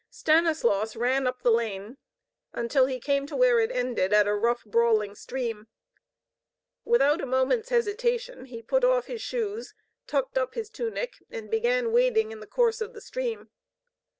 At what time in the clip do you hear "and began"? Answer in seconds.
11.29-11.91